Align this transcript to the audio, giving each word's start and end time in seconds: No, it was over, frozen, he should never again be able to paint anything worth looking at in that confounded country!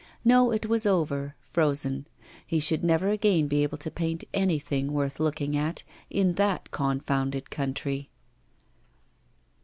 No, 0.25 0.49
it 0.51 0.65
was 0.65 0.87
over, 0.87 1.35
frozen, 1.41 2.07
he 2.47 2.59
should 2.59 2.83
never 2.83 3.09
again 3.09 3.47
be 3.47 3.61
able 3.61 3.77
to 3.77 3.91
paint 3.91 4.23
anything 4.33 4.93
worth 4.93 5.19
looking 5.19 5.55
at 5.55 5.83
in 6.09 6.33
that 6.33 6.71
confounded 6.71 7.51
country! 7.51 8.09